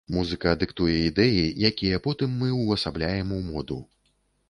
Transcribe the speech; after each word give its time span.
Музыка 0.13 0.53
дыктуе 0.63 0.95
ідэі, 1.09 1.45
якія 1.71 2.01
потым 2.09 2.35
мы 2.43 2.51
ўвасабляем 2.61 3.39
у 3.41 3.47
моду. 3.55 3.83